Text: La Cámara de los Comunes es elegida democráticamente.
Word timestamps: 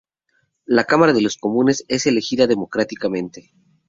La 0.65 0.85
Cámara 0.85 1.13
de 1.13 1.21
los 1.21 1.37
Comunes 1.37 1.85
es 1.87 2.07
elegida 2.07 2.47
democráticamente. 2.47 3.51